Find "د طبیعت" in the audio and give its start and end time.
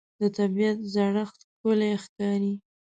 0.19-0.77